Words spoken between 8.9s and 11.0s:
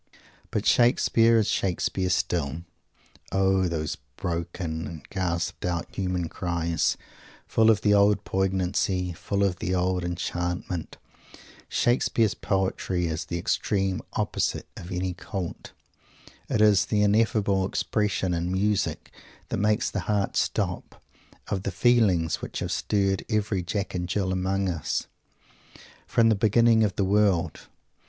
full of the old enchantment!